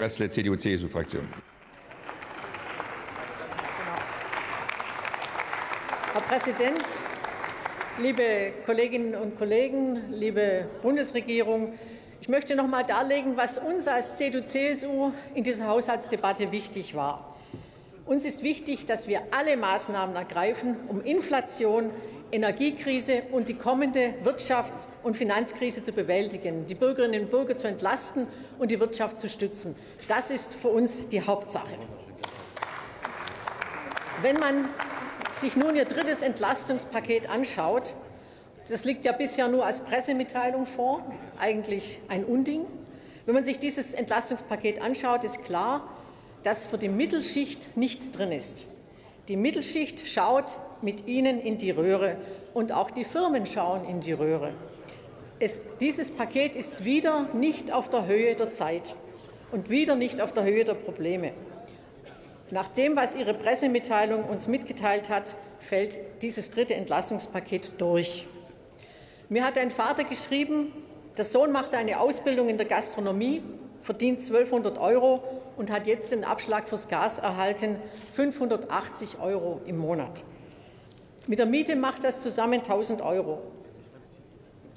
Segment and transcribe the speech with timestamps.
[0.00, 1.26] Ressle, CDU-CSU-Fraktion.
[6.12, 6.84] Herr Präsident,
[8.00, 11.72] liebe Kolleginnen und Kollegen, liebe Bundesregierung!
[12.20, 17.36] Ich möchte noch einmal darlegen, was uns als CDU-CSU in dieser Haushaltsdebatte wichtig war.
[18.06, 21.90] Uns ist wichtig, dass wir alle Maßnahmen ergreifen, um Inflation,
[22.30, 28.26] Energiekrise und die kommende Wirtschafts- und Finanzkrise zu bewältigen, die Bürgerinnen und Bürger zu entlasten
[28.58, 29.74] und die Wirtschaft zu stützen.
[30.08, 31.76] Das ist für uns die Hauptsache.
[34.20, 34.68] Wenn man
[35.30, 37.94] sich nun Ihr drittes Entlastungspaket anschaut,
[38.68, 41.02] das liegt ja bisher nur als Pressemitteilung vor,
[41.38, 42.66] eigentlich ein Unding.
[43.24, 45.88] Wenn man sich dieses Entlastungspaket anschaut, ist klar,
[46.42, 48.66] dass für die Mittelschicht nichts drin ist.
[49.28, 52.16] Die Mittelschicht schaut mit ihnen in die Röhre.
[52.54, 54.52] Und auch die Firmen schauen in die Röhre.
[55.40, 58.94] Es, dieses Paket ist wieder nicht auf der Höhe der Zeit
[59.52, 61.32] und wieder nicht auf der Höhe der Probleme.
[62.50, 68.26] Nach dem, was Ihre Pressemitteilung uns mitgeteilt hat, fällt dieses dritte Entlastungspaket durch.
[69.28, 70.72] Mir hat ein Vater geschrieben,
[71.18, 73.42] der Sohn machte eine Ausbildung in der Gastronomie,
[73.80, 75.22] verdient 1200 Euro
[75.56, 77.76] und hat jetzt den Abschlag fürs Gas erhalten,
[78.14, 80.24] 580 Euro im Monat.
[81.28, 83.40] Mit der Miete macht das zusammen 1000 Euro.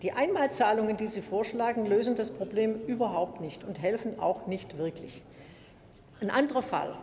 [0.01, 5.21] Die Einmalzahlungen, die Sie vorschlagen, lösen das Problem überhaupt nicht und helfen auch nicht wirklich.
[6.19, 6.93] Ein anderer Fall.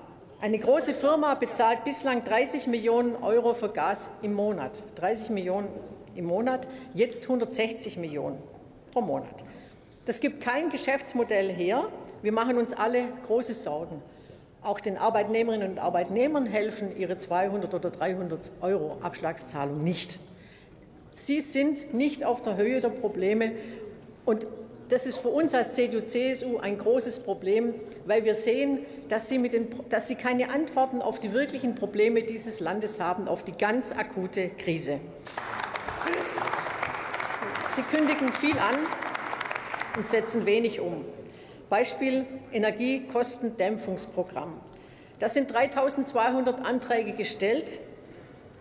[0.42, 4.82] Eine große Firma bezahlt bislang 30 Millionen Euro für Gas im Monat.
[4.96, 5.68] 30 Millionen
[6.14, 8.36] im Monat, jetzt 160 Millionen
[8.90, 9.44] pro Monat.
[10.04, 11.88] Das gibt kein Geschäftsmodell her.
[12.20, 14.02] Wir machen uns alle große Sorgen.
[14.62, 20.18] Auch den Arbeitnehmerinnen und Arbeitnehmern helfen ihre 200 oder 300 Euro Abschlagszahlung nicht.
[21.14, 23.52] Sie sind nicht auf der Höhe der Probleme.
[24.24, 24.46] Und
[24.88, 27.74] das ist für uns als CDU-CSU ein großes Problem,
[28.06, 32.60] weil wir sehen, dass sie, den, dass sie keine Antworten auf die wirklichen Probleme dieses
[32.60, 34.98] Landes haben, auf die ganz akute Krise.
[37.74, 38.76] Sie kündigen viel an
[39.96, 41.04] und setzen wenig um.
[41.68, 44.54] Beispiel Energiekostendämpfungsprogramm.
[45.18, 47.80] Da sind 3.200 Anträge gestellt.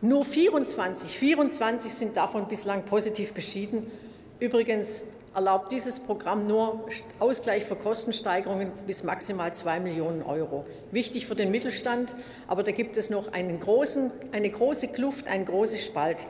[0.02, 3.92] Nur 24, 24 sind davon bislang positiv beschieden.
[4.40, 5.04] Übrigens
[5.34, 6.88] erlaubt dieses Programm nur
[7.20, 10.66] Ausgleich für Kostensteigerungen bis maximal 2 Millionen Euro.
[10.92, 12.16] Wichtig für den Mittelstand,
[12.48, 16.26] aber da gibt es noch einen großen, eine große Kluft, einen großen Spalt,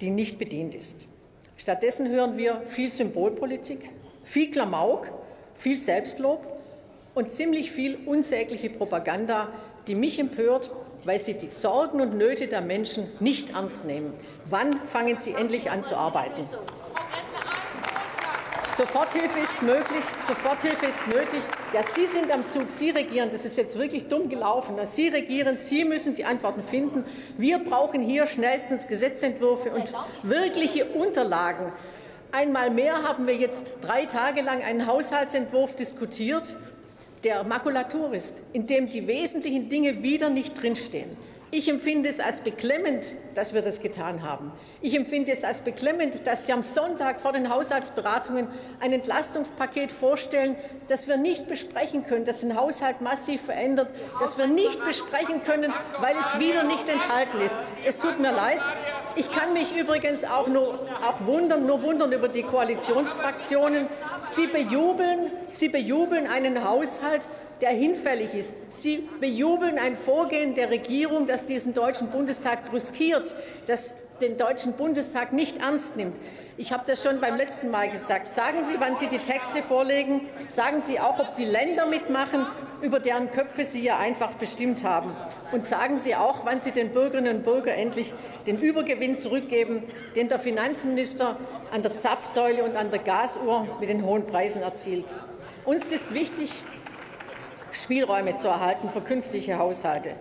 [0.00, 1.06] die nicht bedient ist.
[1.56, 3.90] Stattdessen hören wir viel Symbolpolitik,
[4.24, 5.10] viel Klamauk
[5.60, 6.44] viel Selbstlob
[7.14, 9.48] und ziemlich viel unsägliche Propaganda,
[9.86, 10.70] die mich empört,
[11.04, 14.14] weil sie die Sorgen und Nöte der Menschen nicht ernst nehmen.
[14.46, 16.48] Wann fangen Sie endlich an zu arbeiten?
[18.76, 21.42] Soforthilfe ist möglich, Soforthilfe ist nötig.
[21.74, 23.28] Ja, Sie sind am Zug, Sie regieren.
[23.30, 24.76] Das ist jetzt wirklich dumm gelaufen.
[24.84, 27.04] Sie regieren, Sie müssen die Antworten finden.
[27.36, 29.92] Wir brauchen hier schnellstens Gesetzentwürfe und
[30.22, 31.72] wirkliche Unterlagen.
[32.32, 36.54] Einmal mehr haben wir jetzt drei Tage lang einen Haushaltsentwurf diskutiert,
[37.24, 41.16] der Makulatur ist, in dem die wesentlichen Dinge wieder nicht drinstehen.
[41.52, 44.52] Ich empfinde es als beklemmend, dass wir das getan haben.
[44.80, 48.46] Ich empfinde es als beklemmend, dass Sie am Sonntag vor den Haushaltsberatungen
[48.78, 50.54] ein Entlastungspaket vorstellen,
[50.86, 55.72] das wir nicht besprechen können, das den Haushalt massiv verändert, das wir nicht besprechen können,
[55.98, 57.58] weil es wieder nicht enthalten ist.
[57.84, 58.60] Es tut mir leid.
[59.20, 63.86] Ich kann mich übrigens auch nur auch wundern, nur wundern über die Koalitionsfraktionen.
[64.24, 67.28] Sie bejubeln, Sie bejubeln einen Haushalt,
[67.60, 68.72] der hinfällig ist.
[68.72, 73.34] Sie bejubeln ein Vorgehen der Regierung, das diesen Deutschen Bundestag brüskiert,
[73.66, 76.16] das den Deutschen Bundestag nicht ernst nimmt.
[76.56, 78.30] Ich habe das schon beim letzten Mal gesagt.
[78.30, 80.26] Sagen Sie, wann Sie die Texte vorlegen.
[80.48, 82.46] Sagen Sie auch, ob die Länder mitmachen,
[82.82, 85.16] über deren Köpfe Sie ja einfach bestimmt haben.
[85.52, 88.12] Und sagen Sie auch, wann Sie den Bürgerinnen und Bürgern endlich
[88.46, 89.84] den Übergewinn zurückgeben,
[90.16, 91.36] den der Finanzminister
[91.72, 95.14] an der Zapfsäule und an der Gasuhr mit den hohen Preisen erzielt.
[95.64, 96.62] Uns ist wichtig,
[97.72, 100.14] Spielräume zu erhalten für künftige Haushalte.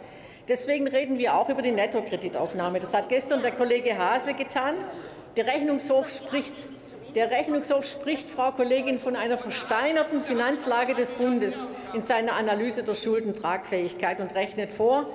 [0.49, 2.79] Deswegen reden wir auch über die Nettokreditaufnahme.
[2.79, 4.73] Das hat gestern der Kollege Hase getan.
[5.37, 6.55] Der Rechnungshof spricht,
[7.15, 11.55] der Rechnungshof spricht, Frau Kollegin, von einer versteinerten Finanzlage des Bundes
[11.93, 15.05] in seiner Analyse der Schuldentragfähigkeit und rechnet vor,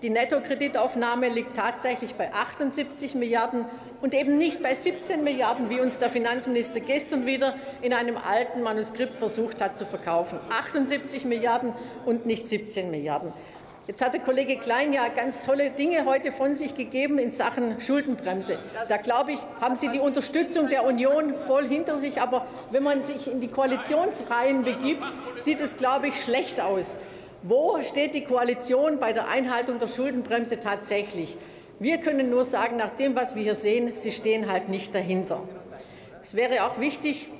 [0.00, 3.64] die Nettokreditaufnahme liegt tatsächlich bei 78 Milliarden
[4.00, 8.62] und eben nicht bei 17 Milliarden, wie uns der Finanzminister gestern wieder in einem alten
[8.62, 10.38] Manuskript versucht hat zu verkaufen.
[10.50, 11.72] 78 Milliarden
[12.06, 13.32] und nicht 17 Milliarden.
[13.88, 17.80] Jetzt hat der Kollege Klein ja ganz tolle Dinge heute von sich gegeben in Sachen
[17.80, 18.58] Schuldenbremse.
[18.86, 22.20] Da glaube ich, haben Sie die Unterstützung der Union voll hinter sich.
[22.20, 25.04] Aber wenn man sich in die Koalitionsreihen begibt,
[25.36, 26.98] sieht es, glaube ich, schlecht aus.
[27.42, 31.38] Wo steht die Koalition bei der Einhaltung der Schuldenbremse tatsächlich?
[31.78, 35.40] Wir können nur sagen, nach dem, was wir hier sehen, Sie stehen halt nicht dahinter.
[36.20, 37.30] Es wäre auch wichtig,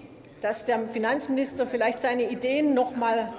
[0.41, 3.35] dass der Finanzminister vielleicht seine Ideen noch mal,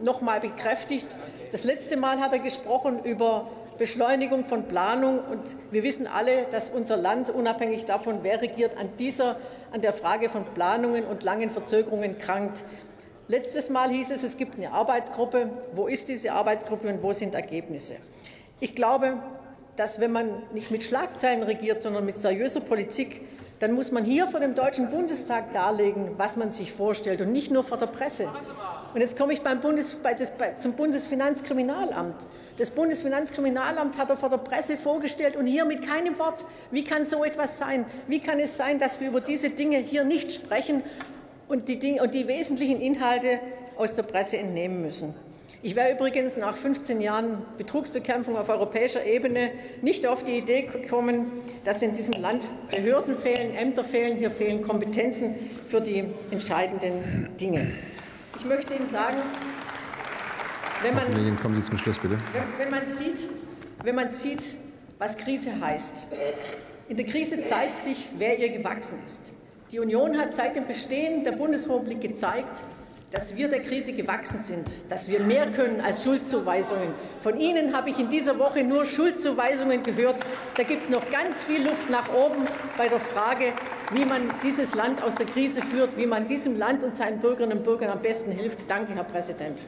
[0.00, 1.08] noch mal bekräftigt.
[1.54, 3.46] Das letzte Mal hat er gesprochen über
[3.78, 5.20] Beschleunigung von Planung.
[5.20, 5.40] Und
[5.70, 9.36] wir wissen alle, dass unser Land, unabhängig davon, wer regiert, an, dieser,
[9.70, 12.64] an der Frage von Planungen und langen Verzögerungen krankt.
[13.28, 15.48] Letztes Mal hieß es, es gibt eine Arbeitsgruppe.
[15.74, 17.98] Wo ist diese Arbeitsgruppe und wo sind Ergebnisse?
[18.58, 19.22] Ich glaube,
[19.76, 23.20] dass wenn man nicht mit Schlagzeilen regiert, sondern mit seriöser Politik,
[23.60, 27.52] dann muss man hier vor dem Deutschen Bundestag darlegen, was man sich vorstellt und nicht
[27.52, 28.28] nur vor der Presse.
[28.94, 32.26] Und jetzt komme ich beim Bundes, bei das, bei, zum Bundesfinanzkriminalamt.
[32.58, 36.46] Das Bundesfinanzkriminalamt hat er vor der Presse vorgestellt und hier mit keinem Wort.
[36.70, 37.86] Wie kann so etwas sein?
[38.06, 40.84] Wie kann es sein, dass wir über diese Dinge hier nicht sprechen
[41.48, 43.40] und die, Dinge, und die wesentlichen Inhalte
[43.76, 45.12] aus der Presse entnehmen müssen?
[45.60, 49.50] Ich wäre übrigens nach 15 Jahren Betrugsbekämpfung auf europäischer Ebene
[49.82, 51.32] nicht auf die Idee gekommen,
[51.64, 55.34] dass in diesem Land Behörden fehlen, Ämter fehlen, hier fehlen Kompetenzen
[55.66, 57.72] für die entscheidenden Dinge.
[58.36, 59.18] Ich möchte Ihnen sagen,
[60.82, 62.18] wenn man, Kollegin, kommen Sie zum Schluss, bitte.
[62.32, 63.28] wenn, wenn, man sieht,
[63.82, 64.56] wenn man sieht,
[64.98, 66.04] was Krise heißt,
[66.88, 69.32] in der Krise zeigt sich, wer ihr gewachsen ist.
[69.72, 72.62] Die Union hat seit dem Bestehen der Bundesrepublik gezeigt,
[73.10, 76.88] dass wir der Krise gewachsen sind, dass wir mehr können als Schuldzuweisungen.
[77.20, 80.16] Von Ihnen habe ich in dieser Woche nur Schuldzuweisungen gehört.
[80.56, 82.44] Da gibt es noch ganz viel Luft nach oben
[82.76, 83.52] bei der Frage,
[83.92, 87.58] wie man dieses Land aus der Krise führt, wie man diesem Land und seinen Bürgerinnen
[87.58, 88.70] und Bürgern am besten hilft.
[88.70, 89.66] Danke, Herr Präsident.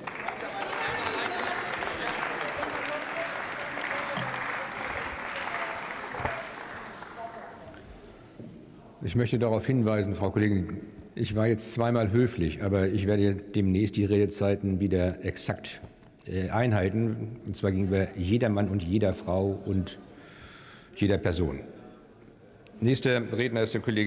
[9.03, 10.81] Ich möchte darauf hinweisen, Frau Kollegin,
[11.15, 15.81] ich war jetzt zweimal höflich, aber ich werde demnächst die Redezeiten wieder exakt
[16.27, 19.99] äh, einhalten, und zwar gegenüber jeder Mann und jeder Frau und
[20.97, 21.61] jeder Person.
[22.79, 24.05] Nächster Redner ist der Kollege